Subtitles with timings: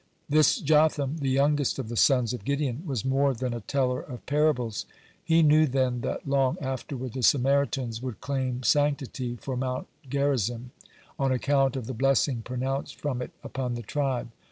[0.27, 4.25] This Jotham, the youngest of the sons of Gideon, was more than a teller of
[4.25, 4.87] parables.
[5.23, 10.71] He knew then that long afterward the Samaritans would claim sanctity for Mount Gerizim,
[11.19, 14.31] on account of the blessing pronounced from it upon the tribe.